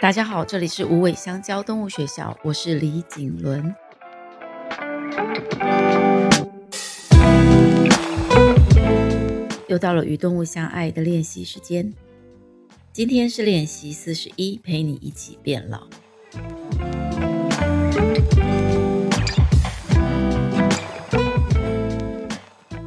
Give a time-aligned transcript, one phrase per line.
[0.00, 3.74] 大家好，这里是无尾香蕉动物学校，我是李景伦。
[9.66, 11.92] 又到了与动物相爱的练习时间，
[12.92, 15.88] 今天是练习四十一，陪你一起变老。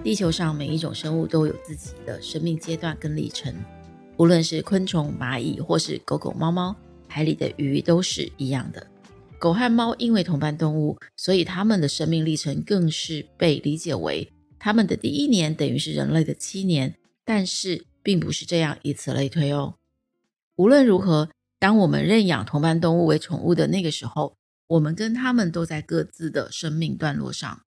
[0.01, 3.53] 地球上每一种生物都有自己的生命阶段跟历程，
[4.15, 6.73] 无论是昆虫、蚂蚁，或是狗狗、猫猫。
[7.11, 8.87] 海里的鱼都是一样的。
[9.37, 16.95] 狗和猫因为同伴动物，所以它们的生命历程更是被理解为它们的第一年等于是人类的七年。
[17.23, 19.75] 但是并不是这样，以此类推哦。
[20.55, 21.29] 无论如何，
[21.59, 24.35] 当我们认养同伴动物为宠物的那个时候，
[24.67, 27.61] 我们跟它们都在各自的生命段落上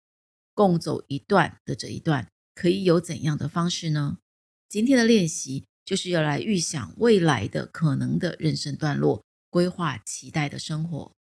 [0.54, 4.18] 共走一段的这一段，可以有怎样的方式呢？
[4.68, 9.22] 今天的练习就是要来预想未来的可能的人生段落。
[9.54, 11.14] 规划期待的生活，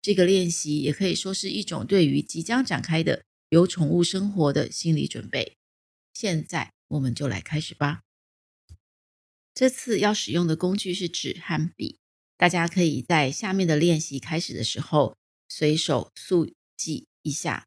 [0.00, 5.56] 这个练习也可以说是一种对于即将展开的有宠物生活的心理准备。
[6.14, 8.02] 现在我们就来开始吧。
[9.52, 11.98] 这次要使用的工具是纸和笔，
[12.36, 15.16] 大家可以在下面的练习开始的时候，
[15.48, 17.66] 随手速记一下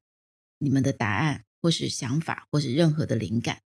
[0.59, 3.61] 你们的答案，或是想法，或是任何的灵感。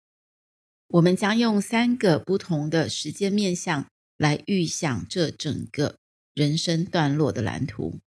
[0.88, 3.86] 我们将用三个不同的时间面向
[4.18, 6.00] 来预想这整个。
[6.40, 8.00] 人生段落的蓝图。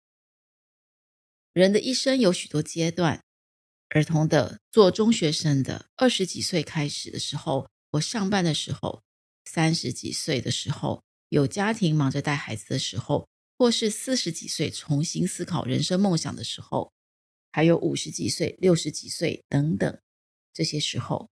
[1.52, 3.22] 人的一生有许多阶段，
[3.90, 9.02] 儿童的、做中学生的、二十几岁开始的时候，我上班的时候，
[9.44, 16.90] 三十几岁的时候，有家庭忙着带孩子的时候，或是四十几岁重新思考人生梦想的时候，
[17.52, 20.00] 还有五十几岁、六十几岁等等
[20.54, 21.28] 这些时候。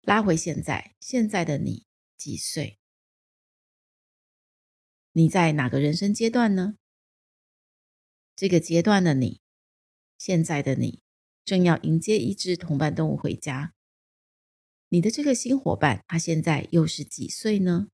[0.00, 1.84] 拉回现在，现在的你
[2.16, 2.78] 几岁？
[5.18, 6.76] 你在哪个人生阶段呢？
[8.36, 9.40] 这个阶段的你，
[10.18, 11.00] 现在的你，
[11.42, 13.72] 正要迎接一只同伴动物回家。
[14.90, 17.88] 你的这个新伙伴，他现在又是几岁呢？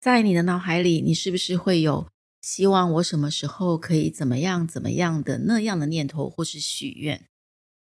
[0.00, 2.08] 在你的脑海里，你是不是会有
[2.40, 7.28] 希望我什么时候可以怎么样怎么样的那样的念头，或是许愿？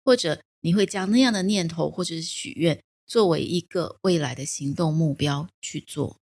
[0.03, 6.20] 或者你会将那样的念头或者是许愿作为一个未来的行动目标去做？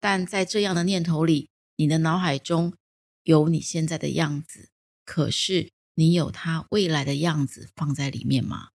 [0.00, 2.74] 但在这样的念头里，你的脑海中
[3.22, 4.70] 有你现在的样子，
[5.04, 8.70] 可是你有它未来的样子放在里面吗？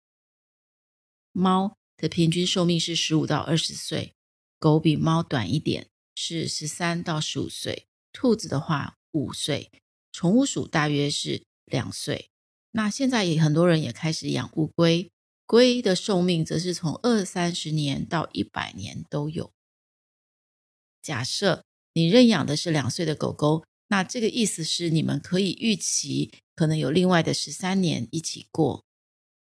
[1.32, 4.16] 猫的平均寿命是十五到二十岁，
[4.60, 9.72] 狗比猫短一点，是十三到十五岁，兔子的话五岁，
[10.12, 12.30] 宠物鼠大约是两岁。
[12.72, 15.12] 那现在也很多人也开始养乌龟，
[15.46, 19.54] 龟的寿命则是从二三十年到一百年都有。
[21.02, 21.64] 假设
[21.94, 28.86] 你认养的是两岁的狗狗，那这个意思是你们可以预期可能有另外的十三年一起过。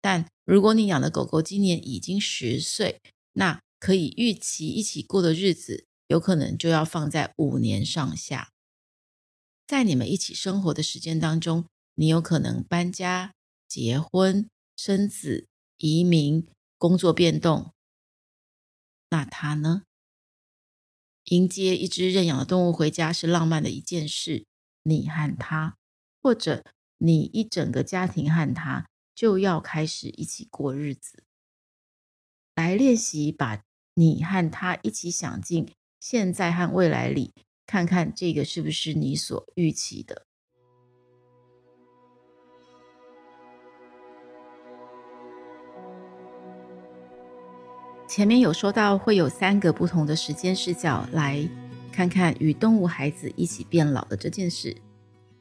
[0.01, 3.01] 但如果你养的狗狗今年已经十岁，
[3.33, 8.51] 那可以预期一起过的日子有可能就要放在五年上下。
[9.67, 13.35] 在你们一起生活的时间当中，你有可能搬家、
[13.67, 15.49] 结婚、生子、
[15.79, 16.47] 移民、
[16.79, 17.73] 工作变动。
[19.11, 19.83] 那它呢？
[21.27, 24.47] 迎接一只认养的动物回家是浪漫的一件事，
[24.85, 25.77] 你和他，
[26.23, 26.65] 或者
[26.99, 31.25] 你一整个家庭和他，就要开始一起过日子。
[32.55, 33.63] 来练习，把
[33.95, 37.35] 你和他一起想进现在和未来里，
[37.67, 40.26] 看看这个是不是你所预期的。
[48.09, 51.47] 前面有说到会有三个不同的时间视角，来
[51.91, 54.77] 看看与动物孩子一起变老的这件事。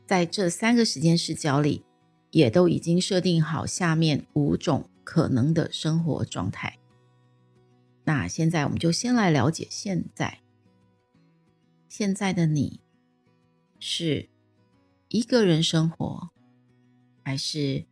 [0.08, 1.86] 在这三个时间视角里，
[2.32, 6.78] 也都已经设定好下面五种可能的生活状态。
[8.04, 10.40] 那现在我们就先来了解现在。
[11.88, 12.82] 现在的你
[13.80, 14.28] 是
[15.08, 16.30] 一个人生活，
[17.24, 17.86] 还是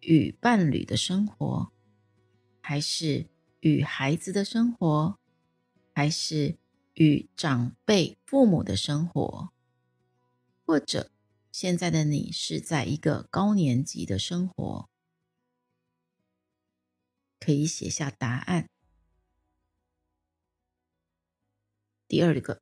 [0.00, 1.70] 与伴侣的生活，
[2.60, 3.26] 还是
[3.62, 5.18] 与孩子的生活，
[5.94, 6.58] 还是
[6.94, 9.52] 与长辈、父母的生活，
[10.66, 11.12] 或者
[11.52, 14.88] 现在的你是在一个高年级的生活，
[17.38, 18.68] 可以写下答案。
[22.08, 22.60] 第二个，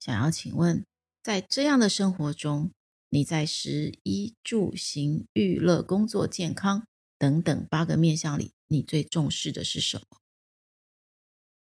[0.00, 0.86] 想要请问，
[1.22, 2.72] 在这样的生活中，
[3.10, 6.86] 你在食衣住行、娱乐、工作、健康
[7.18, 10.18] 等等八个面向里，你最重视的是什么？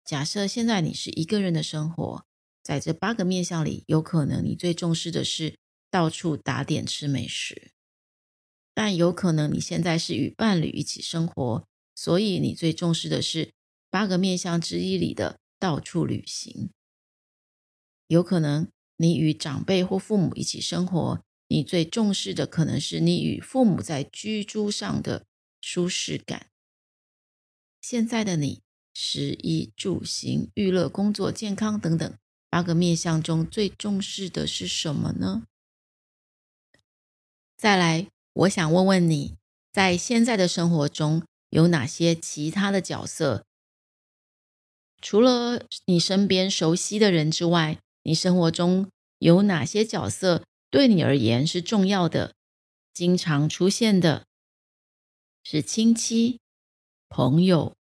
[0.04, 2.26] 假设现在你是一个人的生活，
[2.62, 5.56] 在这八个面相里，有可能你最重视的是
[5.90, 7.72] 到处打点吃美食，
[8.74, 13.52] 但有可能你现在是与伴侣一起生活，所以你最重视的是
[13.88, 16.70] 八个面相之一里的到处旅行。
[18.08, 18.68] 有可能
[18.98, 25.24] 你与长辈或父母一起生活，你最重视的可能是你与父母在居住上的
[25.62, 26.51] 舒适感。
[27.82, 28.62] 现在的你，
[28.94, 32.14] 食衣住行、娱乐、工作、健康等等。
[32.48, 35.42] 八个面向中最重视的是什么呢？
[37.56, 39.36] 再来，我想问问你，
[39.72, 43.44] 在现在的生活中有哪些其他的角色？
[45.00, 48.88] 除了你身边熟悉的人之外，你生活中
[49.18, 52.34] 有哪些角色对你而言是重要的、
[52.94, 54.26] 经常出现的？
[55.42, 56.38] 是亲戚、
[57.14, 57.76] 朋友、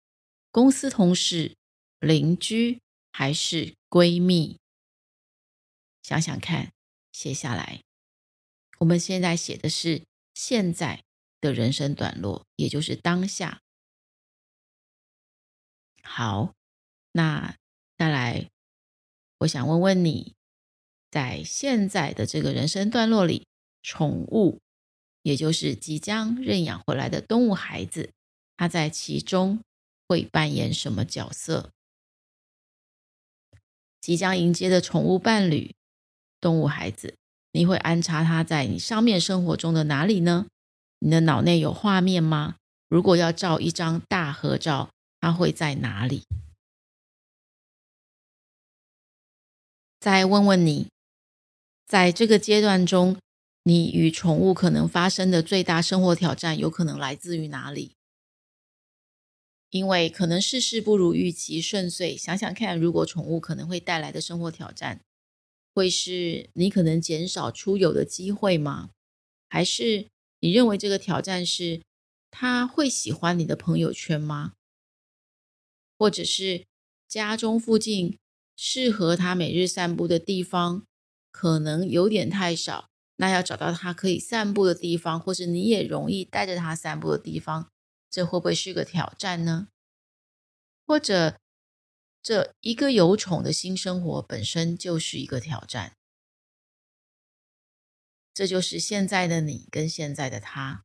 [0.51, 1.55] 公司同事、
[2.01, 2.81] 邻居，
[3.13, 4.59] 还是闺蜜？
[6.03, 6.73] 想想看，
[7.13, 7.81] 写下来。
[8.79, 10.03] 我们现在写的是
[10.35, 11.05] 现在
[11.41, 13.61] 的人生段落，也就是当下。
[16.03, 16.53] 好，
[17.13, 17.55] 那
[17.97, 18.51] 再来，
[19.39, 20.35] 我想问问你，
[21.09, 23.47] 在现在的这个人生段落里，
[23.85, 24.59] 宠物，
[25.23, 28.13] 也就是即将认养回来的动物孩子，
[28.61, 29.61] 他在其中
[30.07, 31.71] 会扮演什么角色？
[34.03, 35.75] 即将迎接的宠物伴侣。
[36.43, 37.17] 动物孩子，
[37.53, 40.47] 你会安插他在你上面生活中的哪里呢？
[40.99, 42.57] 你的脑内有画面吗？
[42.91, 44.91] 如果要照一张大合照，
[45.23, 46.25] 他会在哪里？
[49.99, 50.91] 再问问你，
[51.87, 53.19] 在这个阶段中，
[53.63, 57.93] 你与宠物可能发生的最大生活挑战，有可能来自于哪里？
[59.71, 62.17] 因为可能事事不如预期顺遂。
[62.17, 65.01] 想想看，如果宠物可能会带来的生活挑战。
[65.73, 68.91] 会是你可能减少出游的机会吗？
[69.49, 70.09] 还是
[70.41, 71.81] 你认为这个挑战是
[72.29, 74.55] 他会喜欢你的朋友圈吗？
[75.97, 76.65] 或者是
[77.09, 78.19] 家中附近
[78.57, 80.85] 适合他每日散步的地方
[81.31, 87.71] 可能有点太少，那要找到他可以散步的地方，或是你也容易带着他散步的地方，
[88.11, 89.69] 这会不会是个挑战呢？
[90.85, 91.39] 或者？
[92.23, 95.97] 这一个有宠的新生活本身就是一个挑战。
[98.35, 100.85] 这就是现在的你跟现在的他，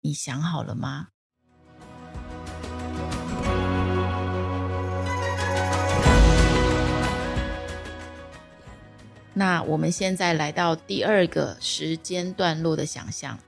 [0.00, 1.10] 你想好了吗？
[9.34, 13.38] 那我们现在来到第二个时间段落的想象。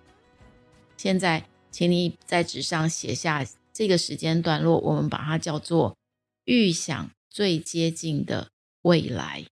[0.97, 5.97] 现在，请你在纸上写下这个时间段落，我们把它叫做。
[6.45, 8.51] 预想最接近的
[8.83, 9.47] 未来，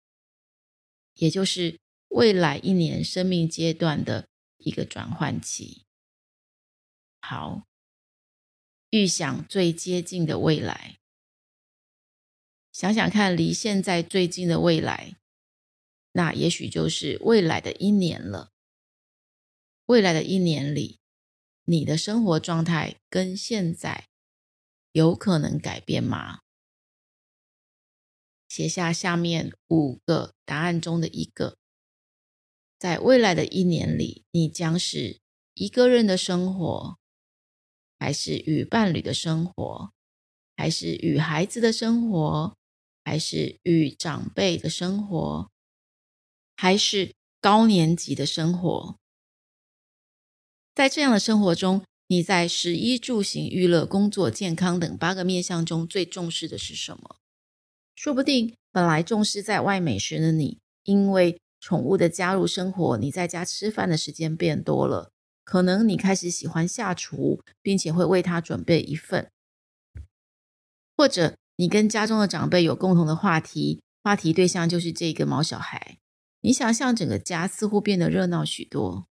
[1.15, 1.79] 也就是
[2.09, 4.27] 未来一年生命阶段的
[4.57, 5.85] 一个转换期。
[7.21, 7.69] 好，
[8.91, 10.99] 预想最接近的未来，
[12.73, 15.15] 想想看，离现在最近的未来，
[16.13, 18.51] 那也许就是未来的一年了。
[19.87, 20.99] 未来的一年里，
[21.71, 24.07] 你的生活状态跟现在
[24.93, 26.41] 有可能改变吗？
[28.49, 31.59] 写下下面五个答案中的一个，
[32.79, 35.21] 在未来的一年里，你将是
[35.53, 36.97] 一个人的生活，
[37.99, 39.93] 还是与伴侣的生活，
[40.57, 42.57] 还是与孩子的生活，
[43.05, 45.51] 还是与长辈的生活，
[46.57, 48.97] 还是高年级的生活？
[50.79, 57.17] 在这样的生活中，你在食衣住行、娱乐、工作、健康等八个面向中最重视的是什么？
[57.97, 65.11] 说不定本来重视在外美食的你，因为宠物的加入生活，你在家吃饭的时间变多了。
[65.43, 69.29] 可能你开始喜欢下厨，并且会为它准备一份。
[70.97, 75.99] 或者你跟家中的长辈有共同的话题，话题对象就是这个毛小孩。
[76.43, 79.08] 你想象整个家似乎变得热闹许多。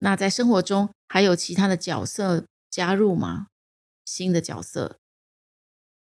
[0.00, 3.48] 那在生活中还有其他的角色加入吗？
[4.04, 4.98] 新的角色？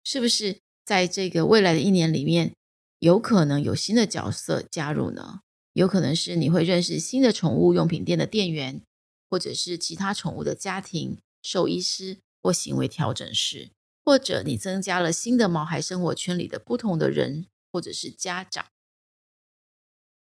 [0.03, 2.55] 是不是在这个未来的一年里面，
[2.99, 5.41] 有可能有新的角色加入呢？
[5.73, 8.81] 有可能是你会认识新的宠物用品店的店员，
[9.29, 13.69] 或者是其他宠物的家庭兽医师或行为调整师，
[14.03, 18.65] 或者你增加了新的毛孩生活圈里的不同的人，或者是家长。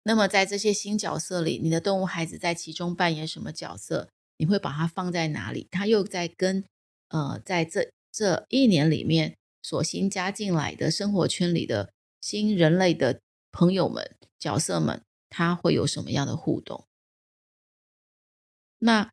[0.03, 4.09] 那么在这些新角色里，你的动物孩子在其中扮演什么角色？
[4.37, 5.69] 你会把它放在哪里？
[5.71, 6.65] 它又在跟
[7.09, 9.37] 呃，在这这一年里面。
[9.65, 13.21] 所新加进来的生活圈里的新人类的
[13.53, 16.85] 朋友们、角色们，他会有什么样的互动？
[18.81, 19.09] 那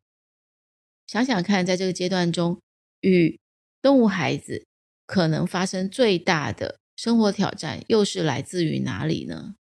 [1.06, 2.60] 想想看，在这个阶段中，
[3.02, 3.38] 与
[3.80, 4.66] 动物孩子
[5.06, 9.54] 可能发生最大的生活挑战，又是来自于哪里呢？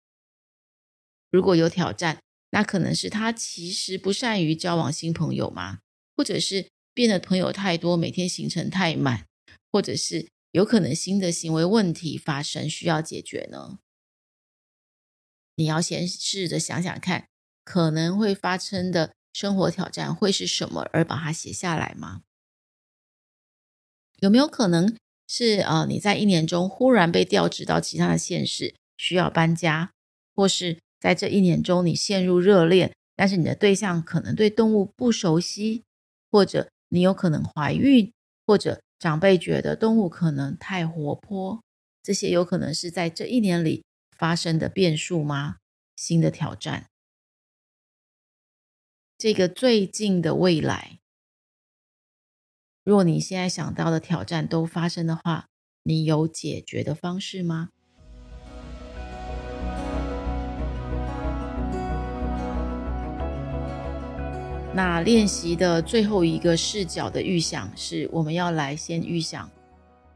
[1.37, 2.19] 如果有挑战，
[2.53, 5.81] 那可能是他其实不善于交往新朋友吗？
[6.17, 9.27] 或者是变得朋友太多，每天行程太满，
[9.71, 13.81] 或者是有可能新的行为问题发生需要解决呢？
[15.57, 17.29] 你要先试着想想看，
[17.63, 22.23] 可能会发生的生活挑战会是什么，而把它写下来吗？
[24.21, 24.97] 有没有可能
[25.29, 29.93] 是呃你在一年中忽然被调职到其他的县市，需要搬家，
[30.35, 35.85] 或是在这一年中你陷入热恋，但是你的对象可能对动物不熟悉？
[36.31, 38.13] 或者你有可能怀孕，
[38.47, 41.63] 或者长辈觉得动物可能太活泼，
[42.03, 43.85] 这些有可能是在这一年里
[44.17, 45.57] 发生的变数吗？
[45.95, 46.87] 新的挑战。
[49.19, 50.99] 这个最近的未来，
[52.85, 55.47] 若你现在想到的挑战都发生的话，
[55.85, 57.71] 你有解决的方式吗？
[64.77, 69.51] 那练习的最后一个视角的预想是，我们要来先预想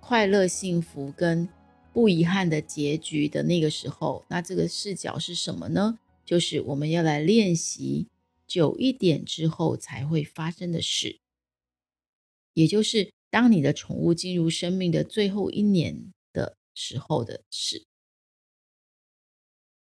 [0.01, 1.49] 快乐、幸福跟
[1.95, 4.23] 不遗憾的结局的那个时候。
[4.29, 5.99] 那这个视角是什么呢？
[6.27, 8.09] 就是我们要来练习
[8.47, 11.21] 久一点之后才会发生的事，
[12.53, 17.87] 也就是当你的宠物进入生命的最后一年的时候的事。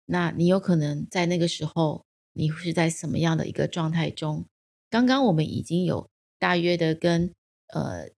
[0.06, 4.46] 那你有可能在那个时候，你是在什么样的一个状态中？
[4.92, 7.34] 刚刚我们已经有大约的跟
[7.68, 8.10] 呃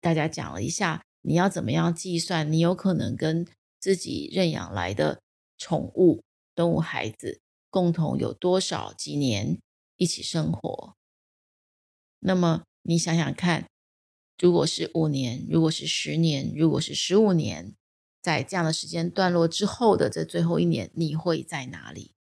[0.00, 3.46] 大家讲了一下，你要怎么样计算你有可能跟
[3.78, 5.20] 自己认养来的
[5.56, 6.24] 宠物
[6.56, 7.40] 动物孩子
[7.70, 9.60] 共同有多少几年
[9.96, 10.96] 一起生活。
[12.18, 13.68] 那么你想想看，
[14.36, 17.72] 如果是五年，如果是十年，如果是十五年，
[18.20, 22.16] 在这样的时间段落之后的这最后一年，你会在哪里？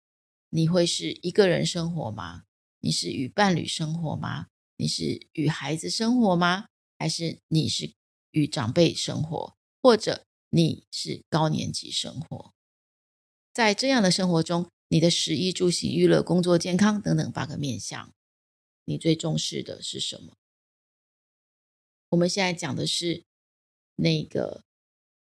[0.50, 2.46] 你会是一个人生活吗？
[2.81, 4.47] 你是与伴侣生活吗？
[4.75, 6.65] 你是与孩子生活吗？
[6.97, 7.93] 还是你是
[8.31, 12.53] 与长辈生活，或者你是高年级生活？
[13.53, 18.11] 在这样的生活中，你的食衣住行娱乐、工作、健康等等八个面向，
[18.85, 20.33] 你最重视的是什么？
[22.09, 23.23] 我们现在讲的是
[23.97, 24.63] 那个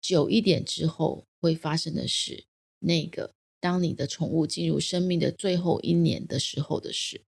[0.00, 2.46] 久一点之后会发生的事，
[2.78, 7.22] 那个当你的宠物进入生命的最后一年的时候的事。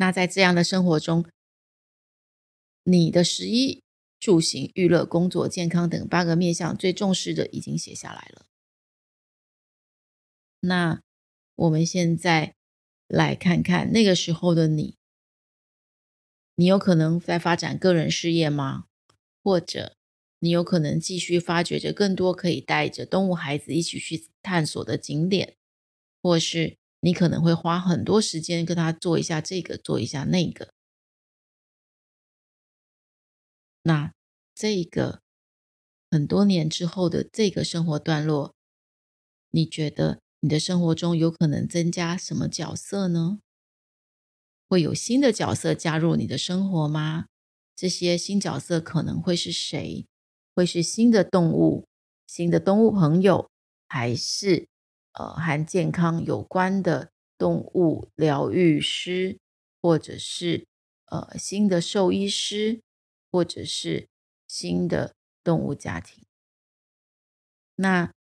[0.00, 1.26] 那在这样的生活中，
[2.84, 3.82] 你的食衣
[4.20, 8.46] 住行、娱乐、工作、健康等八个面向最重视的已经写下来了。
[10.60, 11.02] 那
[11.56, 12.54] 我们现在
[13.08, 14.96] 来看看那个时候的你，
[16.54, 18.86] 你有可能在发展个人事业吗？
[19.42, 19.96] 或者
[20.38, 25.56] 你有可能继续发掘着更多可以带着动物孩子一起去探索的景点，
[26.22, 26.77] 或是？
[27.00, 30.72] 你可能会花很多时间跟他做一下这个，做一下那个。
[33.82, 34.12] 那
[34.54, 35.20] 这个
[36.10, 38.54] 很多年之后的这个生活段落，
[39.50, 43.38] 你觉得你的生活中有可能增加什么角色呢？
[44.68, 47.26] 会有新的角色加入你的生活吗？
[47.74, 50.06] 这些新角色可能会是谁？
[50.54, 51.86] 会是新的动物、
[52.26, 53.48] 新的动物朋友，
[53.88, 54.66] 还是？
[55.18, 59.40] 呃，和健康有关的动物疗愈师，
[59.82, 60.64] 或者是
[61.06, 62.80] 呃新的兽医师，
[63.32, 64.06] 或者是
[64.46, 66.24] 新的动物家庭，
[67.74, 68.12] 那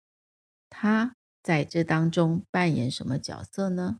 [0.71, 3.99] 他在这当中扮演什么角色呢？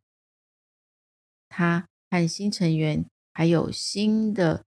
[1.48, 4.66] 他和新成员还有新的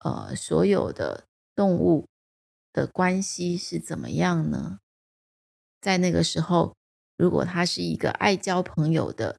[0.00, 2.06] 呃所有的动物
[2.74, 4.80] 的关系是怎么样呢？
[5.80, 6.76] 在那个时候。
[7.20, 9.38] 如果他是一个爱交朋友的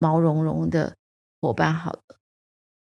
[0.00, 0.96] 毛茸茸的
[1.40, 2.02] 伙伴，好了，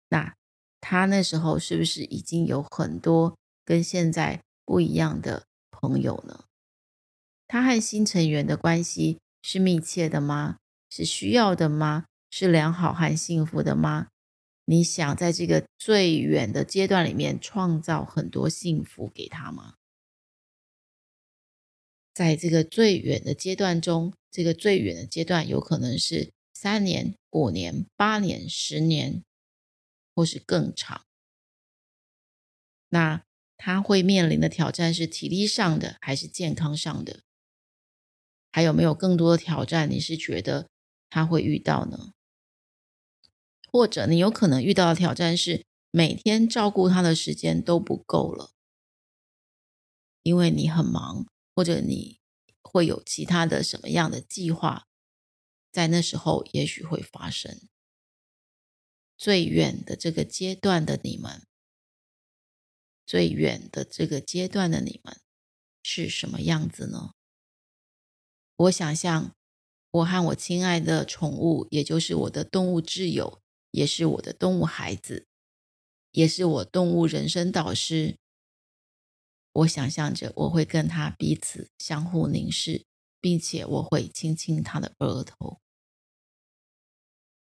[0.08, 0.34] 那
[0.80, 6.46] 他那时候是不是已经有很多跟现在不一样的朋友呢？
[7.46, 10.56] 他和新成员的关系是密切的吗？
[10.90, 12.06] 是需要的吗？
[12.32, 14.08] 是良好和幸福的吗？
[14.64, 19.74] 你想在这个最远的阶段里面创造很多幸福给他吗？
[22.18, 29.22] 在这个最远的阶段中，这个最远的阶段有可能是三年、五年、八年、十年，
[30.16, 31.04] 或是更长。
[32.88, 33.22] 那
[33.56, 37.20] 他会面临的挑战是体力上的还是健康上的？
[38.50, 39.88] 还有没有更多的挑战？
[39.88, 40.68] 你是觉得
[41.08, 42.10] 他会遇到呢？
[43.70, 48.50] 或者你有可能遇到的挑战是每天照顾他的时间都不够了，
[50.24, 51.24] 因为你很忙，
[51.58, 52.20] 或者你
[52.62, 54.86] 会有其他的什么样的计划，
[55.72, 57.68] 在那时候也许会发生。
[59.16, 61.48] 最远的这个阶段的你们，
[63.04, 65.20] 最远的这个阶段的你们
[65.82, 67.14] 是什么样子呢？
[68.54, 69.34] 我想象
[69.90, 75.26] 我和我亲爱的宠物，也就是我的动物挚友，也是我的动物孩子，
[76.12, 78.16] 也是我动物人生导师。
[79.58, 82.84] 我想象着我会跟他彼此相互凝视，
[83.20, 85.58] 并且我会亲亲他的额头，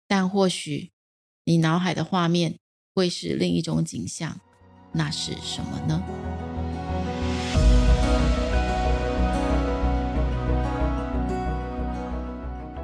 [0.07, 0.93] 但或许。
[1.49, 2.59] 你脑海的画面
[2.93, 4.41] 会是另一种景象，
[4.91, 6.03] 那是什么呢？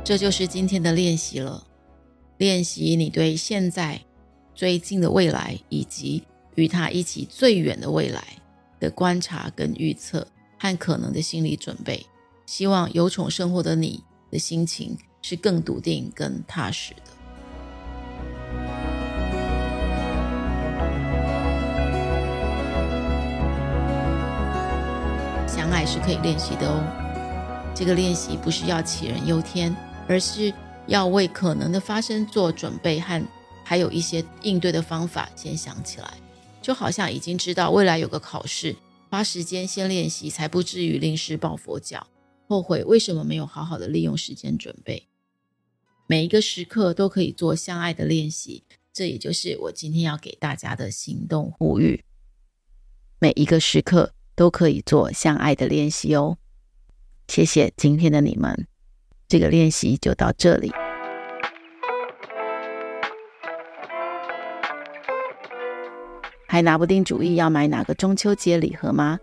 [0.05, 1.67] 这就是今天的练习了。
[2.37, 4.01] 练习你对现在
[4.55, 6.23] 最近的未来，以及
[6.55, 8.23] 与他一起最远的未来
[8.83, 10.27] 的观察跟预测
[10.59, 12.05] 和可能的心理准备。
[12.45, 17.03] 希望有宠生活的你的心情是更笃定、更踏实的。
[25.47, 26.83] 相爱是可以练习的哦。
[27.73, 29.75] 这个练习不是要杞人忧天，
[30.09, 30.53] 而是
[30.89, 33.25] 要为可能的发生做准备和
[33.62, 36.12] 还有一些应对的方法先想起来。
[36.62, 38.76] 就好像已经知道未来有个考试，
[39.11, 42.07] 花时间先练习，才不至于临时抱佛脚，
[42.49, 45.09] 后悔为什么没有好好的利用时间准备。
[46.07, 52.04] 每一个时刻都可以做相爱的练习，这也就是我今天要给大家的行动呼吁。
[53.19, 54.14] 每一个时刻。
[54.35, 56.38] 都可以做相爱的练习哦。
[57.29, 58.66] 谢谢今天的你们，
[59.29, 60.72] 这个练习就到这里。
[66.53, 69.19] 还拿不定主意要买哪个中秋节礼盒吗？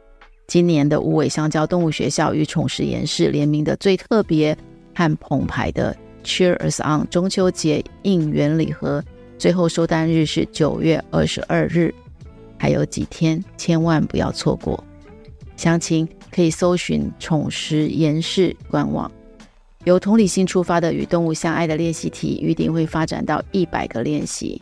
[0.48, 4.58] 今年的无尾香蕉动物学校与宠食研室联名的最特别
[4.96, 9.04] 和澎湃的 Cheer Us On 中秋节应援礼盒，
[9.38, 11.94] 最后收单日是九月二十二日，
[12.58, 14.84] 还有几天，千万不要错过。
[15.56, 19.12] 详情可以搜寻宠食研室官网。
[19.84, 24.60] 由同理心出发的与动物相爱的练习题，预定会发展到一百个练习。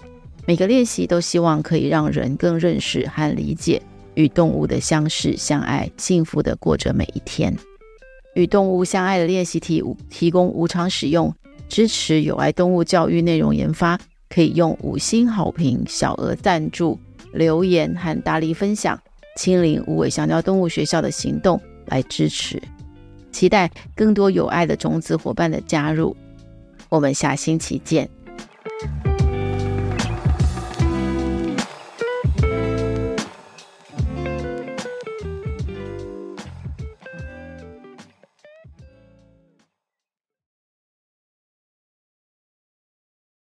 [0.47, 3.81] 每个练习都希望可以让人更认识和理解
[4.13, 7.53] 与动物的相识相爱，幸福地过着每一天。
[8.33, 11.35] 与动物相爱的练习题提供无偿使用，
[11.67, 16.97] 支持有爱动物教育内容研发，可以用五星好评、小额赞助、
[17.33, 18.97] 留言和大力分享。
[19.35, 22.61] 亲临无尾香蕉动物学校的行动来支持，
[23.33, 26.15] 期待更多有爱的种子伙伴的加入。
[26.87, 28.09] 我们下星期见。